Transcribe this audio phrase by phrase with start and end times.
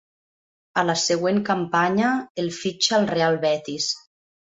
[0.81, 2.17] A la següent campanya
[2.47, 3.97] el fitxa el Real Betis.